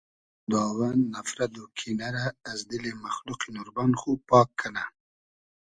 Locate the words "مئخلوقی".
3.03-3.49